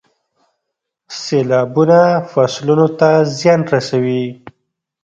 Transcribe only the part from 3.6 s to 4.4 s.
رسوي.